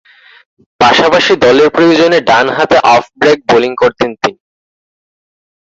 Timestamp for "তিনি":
4.21-4.39